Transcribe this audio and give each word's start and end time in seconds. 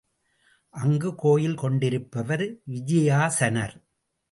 அங்கு 0.73 1.15
கோயில் 1.15 1.55
கொண்டிருப்பவர் 1.55 2.45
விஜயாசனர். 2.65 3.75